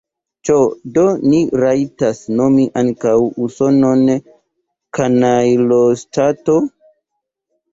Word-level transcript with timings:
Ĉu 0.47 0.53
do 0.93 1.01
ni 1.33 1.41
rajtas 1.63 2.21
nomi 2.39 2.65
ankaŭ 2.81 3.13
Usonon 3.49 4.01
kanajloŝtato? 4.99 6.61